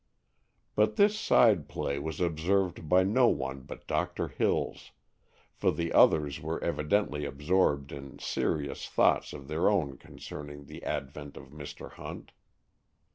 [0.73, 4.89] But this side play was observed by no one but Doctor Hills,
[5.53, 11.37] for the others were evidently absorbed in serious thoughts of their own concerning the advent
[11.37, 11.91] of Mr.
[11.91, 12.31] Hunt.